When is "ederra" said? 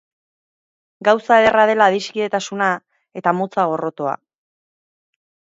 1.41-1.67